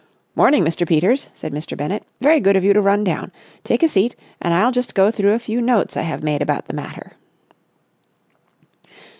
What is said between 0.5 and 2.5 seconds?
Mr. Peters," said Mr. Bennett. "Very